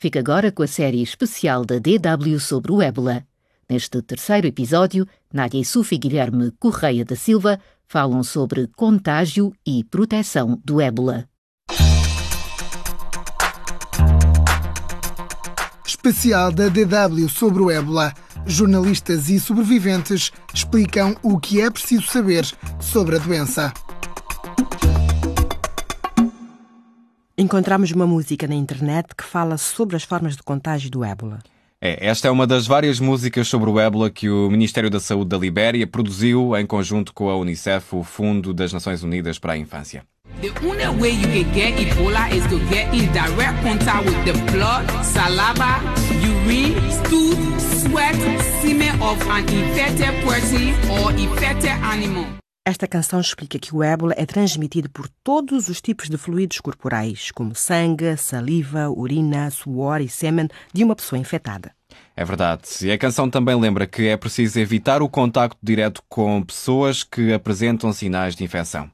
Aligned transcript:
Fica 0.00 0.20
agora 0.20 0.52
com 0.52 0.62
a 0.62 0.66
série 0.66 1.02
especial 1.02 1.64
da 1.64 1.76
DW 1.80 2.38
sobre 2.38 2.70
o 2.70 2.80
ébola. 2.80 3.24
Neste 3.68 4.00
terceiro 4.00 4.46
episódio, 4.46 5.04
Nádia 5.32 5.60
e 5.60 5.64
Sufi 5.64 5.98
Guilherme 5.98 6.52
Correia 6.52 7.04
da 7.04 7.16
Silva 7.16 7.58
falam 7.84 8.22
sobre 8.22 8.68
contágio 8.76 9.52
e 9.66 9.82
proteção 9.82 10.60
do 10.64 10.80
ébola. 10.80 11.28
Especial 15.84 16.52
da 16.52 16.68
DW 16.68 17.28
sobre 17.28 17.60
o 17.60 17.68
ébola. 17.68 18.14
Jornalistas 18.46 19.28
e 19.28 19.40
sobreviventes 19.40 20.30
explicam 20.54 21.16
o 21.24 21.40
que 21.40 21.60
é 21.60 21.68
preciso 21.68 22.06
saber 22.06 22.46
sobre 22.80 23.16
a 23.16 23.18
doença. 23.18 23.72
Encontramos 27.48 27.90
uma 27.92 28.06
música 28.06 28.46
na 28.46 28.54
internet 28.54 29.14
que 29.16 29.24
fala 29.24 29.56
sobre 29.56 29.96
as 29.96 30.04
formas 30.04 30.36
de 30.36 30.42
contágio 30.42 30.90
do 30.90 31.02
ébola. 31.02 31.38
É, 31.80 32.06
esta 32.06 32.28
é 32.28 32.30
uma 32.30 32.46
das 32.46 32.66
várias 32.66 33.00
músicas 33.00 33.48
sobre 33.48 33.70
o 33.70 33.80
ébola 33.80 34.10
que 34.10 34.28
o 34.28 34.50
Ministério 34.50 34.90
da 34.90 35.00
Saúde 35.00 35.30
da 35.30 35.38
Libéria 35.38 35.86
produziu 35.86 36.54
em 36.58 36.66
conjunto 36.66 37.14
com 37.14 37.30
a 37.30 37.38
Unicef, 37.38 37.96
o 37.96 38.04
Fundo 38.04 38.52
das 38.52 38.70
Nações 38.70 39.02
Unidas 39.02 39.38
para 39.38 39.54
a 39.54 39.56
Infância. 39.56 40.04
The 40.42 40.50
only 40.62 41.00
way 41.00 41.14
you 41.14 41.26
can 41.26 41.50
get 41.54 41.78
Ebola 41.78 42.28
is 42.36 42.44
to 42.48 42.58
get 42.68 42.92
in 42.92 43.10
direct 43.12 43.62
contact 43.62 44.04
with 44.04 44.22
the 44.26 44.52
blood, 44.52 44.84
saliva, 45.02 45.80
urine, 46.20 46.76
stool, 46.90 47.34
sweat, 47.58 48.14
semen 48.60 49.00
of 49.00 49.26
an 49.26 49.48
infected 49.48 50.22
person 50.22 50.74
or 50.90 51.12
infected 51.12 51.70
animal. 51.82 52.26
Esta 52.68 52.86
canção 52.86 53.18
explica 53.18 53.58
que 53.58 53.74
o 53.74 53.82
ébola 53.82 54.12
é 54.14 54.26
transmitido 54.26 54.90
por 54.90 55.08
todos 55.24 55.70
os 55.70 55.80
tipos 55.80 56.10
de 56.10 56.18
fluidos 56.18 56.60
corporais, 56.60 57.30
como 57.30 57.54
sangue, 57.54 58.14
saliva, 58.18 58.90
urina, 58.90 59.50
suor 59.50 60.02
e 60.02 60.08
sêmen 60.10 60.50
de 60.70 60.84
uma 60.84 60.94
pessoa 60.94 61.18
infectada. 61.18 61.72
É 62.14 62.22
verdade. 62.26 62.68
E 62.82 62.92
a 62.92 62.98
canção 62.98 63.30
também 63.30 63.58
lembra 63.58 63.86
que 63.86 64.08
é 64.08 64.18
preciso 64.18 64.60
evitar 64.60 65.00
o 65.00 65.08
contacto 65.08 65.56
direto 65.62 66.02
com 66.10 66.42
pessoas 66.42 67.02
que 67.02 67.32
apresentam 67.32 67.90
sinais 67.90 68.36
de 68.36 68.44
infecção. 68.44 68.90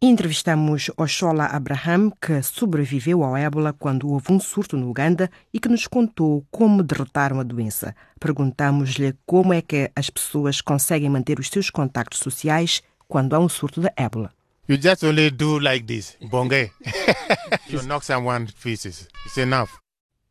Entrevistamos 0.00 0.88
Oshola 0.96 1.46
Abraham, 1.46 2.12
que 2.12 2.40
sobreviveu 2.42 3.24
ao 3.24 3.36
ébola 3.36 3.72
quando 3.72 4.08
houve 4.08 4.32
um 4.32 4.38
surto 4.38 4.76
no 4.76 4.88
Uganda 4.88 5.28
e 5.52 5.58
que 5.58 5.68
nos 5.68 5.88
contou 5.88 6.46
como 6.48 6.80
derrotaram 6.80 7.40
a 7.40 7.42
doença. 7.42 7.92
Perguntamos-lhe 8.20 9.16
como 9.26 9.52
é 9.52 9.60
que 9.60 9.90
as 9.96 10.08
pessoas 10.08 10.60
conseguem 10.60 11.10
manter 11.10 11.40
os 11.40 11.48
seus 11.48 11.70
contactos 11.70 12.20
sociais 12.20 12.80
quando 13.10 13.34
há 13.34 13.38
um 13.40 13.48
surto 13.48 13.80
de 13.80 13.90
ébola. 13.96 14.32
You 14.68 14.80
just 14.80 15.02
only 15.02 15.30
do 15.30 15.58
like 15.58 15.84
this, 15.84 16.16
bongue. 16.30 16.70
you 17.68 17.82
knock 17.82 18.06
someone 18.06 18.46
to 18.46 18.52
pieces. 18.62 19.08
It's 19.26 19.36
enough. 19.36 19.70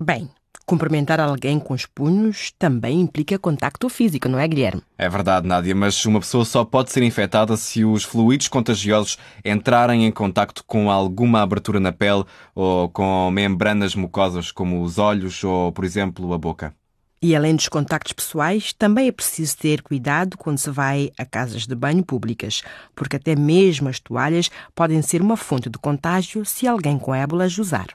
Bem, 0.00 0.30
cumprimentar 0.64 1.18
alguém 1.18 1.58
com 1.58 1.74
os 1.74 1.86
punhos 1.86 2.52
também 2.56 3.00
implica 3.00 3.36
contacto 3.36 3.88
físico, 3.88 4.28
não 4.28 4.38
é, 4.38 4.46
Guilherme? 4.46 4.80
É 4.96 5.08
verdade, 5.08 5.44
Nádia, 5.44 5.74
mas 5.74 6.04
uma 6.06 6.20
pessoa 6.20 6.44
só 6.44 6.64
pode 6.64 6.92
ser 6.92 7.02
infectada 7.02 7.56
se 7.56 7.84
os 7.84 8.04
fluidos 8.04 8.46
contagiosos 8.46 9.18
entrarem 9.44 10.06
em 10.06 10.12
contacto 10.12 10.62
com 10.64 10.88
alguma 10.88 11.42
abertura 11.42 11.80
na 11.80 11.90
pele 11.90 12.22
ou 12.54 12.88
com 12.90 13.28
membranas 13.32 13.96
mucosas, 13.96 14.52
como 14.52 14.82
os 14.82 14.98
olhos 14.98 15.42
ou, 15.42 15.72
por 15.72 15.84
exemplo, 15.84 16.32
a 16.32 16.38
boca. 16.38 16.77
E 17.20 17.34
além 17.34 17.56
dos 17.56 17.68
contactos 17.68 18.12
pessoais, 18.12 18.72
também 18.72 19.08
é 19.08 19.12
preciso 19.12 19.56
ter 19.56 19.82
cuidado 19.82 20.38
quando 20.38 20.58
se 20.58 20.70
vai 20.70 21.10
a 21.18 21.26
casas 21.26 21.66
de 21.66 21.74
banho 21.74 22.04
públicas, 22.04 22.62
porque 22.94 23.16
até 23.16 23.34
mesmo 23.34 23.88
as 23.88 23.98
toalhas 23.98 24.50
podem 24.74 25.02
ser 25.02 25.20
uma 25.20 25.36
fonte 25.36 25.68
de 25.68 25.78
contágio 25.78 26.44
se 26.44 26.68
alguém 26.68 26.96
com 26.96 27.12
ébola 27.12 27.44
as 27.44 27.58
usar. 27.58 27.88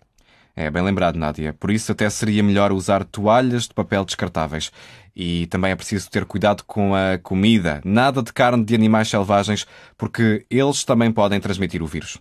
É 0.56 0.70
bem 0.70 0.84
lembrado, 0.84 1.18
Nádia. 1.18 1.54
Por 1.54 1.72
isso 1.72 1.92
até 1.92 2.08
seria 2.10 2.44
melhor 2.44 2.72
usar 2.72 3.04
toalhas 3.06 3.64
de 3.64 3.74
papel 3.74 4.06
descartáveis. 4.06 4.72
E 5.16 5.48
também 5.48 5.72
é 5.72 5.76
preciso 5.76 6.10
ter 6.10 6.26
cuidado 6.26 6.64
com 6.64 6.94
a 6.94 7.18
comida. 7.18 7.82
Nada 7.84 8.22
de 8.22 8.32
carne 8.32 8.64
de 8.64 8.76
animais 8.76 9.08
selvagens, 9.08 9.66
porque 9.98 10.46
eles 10.50 10.84
também 10.84 11.12
podem 11.12 11.40
transmitir 11.40 11.82
o 11.82 11.88
vírus. 11.88 12.20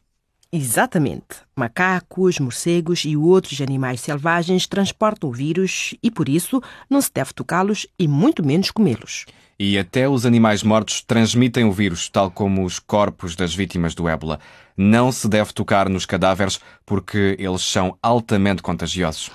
Exatamente. 0.55 1.39
Macacos, 1.57 2.39
morcegos 2.39 3.07
e 3.07 3.17
outros 3.17 3.59
animais 3.63 4.03
selvagens 4.03 4.67
transportam 4.67 5.31
o 5.31 5.33
vírus 5.33 5.95
e, 6.03 6.11
por 6.11 6.29
isso, 6.29 6.61
não 6.91 7.01
se 7.01 7.11
deve 7.11 7.33
tocá-los 7.33 7.87
e 7.99 8.07
muito 8.07 8.45
menos 8.45 8.71
comê-los. 8.71 9.25
E 9.59 9.79
até 9.79 10.07
os 10.07 10.27
animais 10.27 10.63
mortos 10.63 11.01
transmitem 11.01 11.65
o 11.65 11.73
vírus, 11.73 12.11
tal 12.11 12.31
como 12.31 12.67
os 12.67 12.79
corpos 12.79 13.35
das 13.35 13.55
vítimas 13.55 13.95
do 13.95 14.07
ébola. 14.07 14.41
Não 14.77 15.11
se 15.11 15.27
deve 15.27 15.55
tocar 15.55 15.89
nos 15.89 16.05
cadáveres 16.05 16.61
porque 16.85 17.35
eles 17.39 17.63
são 17.63 17.97
altamente 18.03 18.61
contagiosos. 18.61 19.31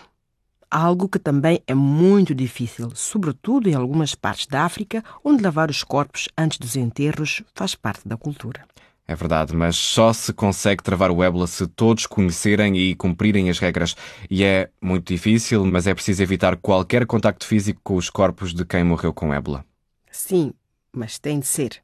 Algo 0.69 1.09
que 1.09 1.17
também 1.17 1.63
é 1.66 1.73
muito 1.73 2.35
difícil, 2.35 2.91
sobretudo 2.94 3.69
em 3.69 3.73
algumas 3.73 4.13
partes 4.13 4.45
da 4.45 4.66
África, 4.66 5.03
onde 5.23 5.41
lavar 5.41 5.72
os 5.72 5.81
corpos 5.81 6.28
antes 6.38 6.59
dos 6.59 6.75
enterros 6.75 7.41
faz 7.55 7.73
parte 7.73 8.07
da 8.07 8.17
cultura. 8.17 8.67
É 9.09 9.16
verdade, 9.16 9.56
mas 9.56 9.75
só 9.78 10.12
se 10.12 10.34
consegue 10.34 10.84
travar 10.84 11.12
o 11.12 11.23
ébola 11.23 11.47
se 11.47 11.66
todos 11.68 12.06
conhecerem 12.06 12.75
e 12.78 12.94
cumprirem 12.95 13.50
as 13.50 13.57
regras. 13.59 13.95
E 14.29 14.44
é 14.44 14.69
muito 14.81 15.07
difícil, 15.13 15.66
mas 15.66 15.88
é 15.88 15.94
preciso 15.94 16.22
evitar 16.23 16.57
qualquer 16.57 17.06
contacto 17.06 17.46
físico 17.46 17.79
com 17.84 17.96
os 17.96 18.09
corpos 18.09 18.53
de 18.53 18.66
quem 18.66 18.84
morreu 18.84 19.13
com 19.13 19.34
ébola. 19.34 19.66
Sim, 20.12 20.53
mas 20.91 21.17
tem 21.17 21.40
de 21.40 21.47
ser. 21.47 21.81